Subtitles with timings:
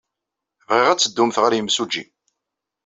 [0.67, 2.03] Bɣiɣ ad teddumt ɣer yimsujji.